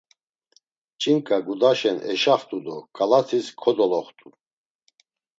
[1.01, 4.29] Ç̌inǩa gudaşen eşaxtu do ǩalatis kodoloxtu.